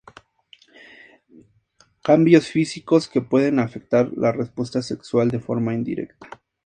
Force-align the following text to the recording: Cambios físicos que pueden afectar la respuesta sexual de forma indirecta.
Cambios 2.01 2.47
físicos 2.47 3.07
que 3.07 3.21
pueden 3.21 3.59
afectar 3.59 4.09
la 4.17 4.31
respuesta 4.31 4.81
sexual 4.81 5.29
de 5.29 5.39
forma 5.39 5.75
indirecta. 5.75 6.41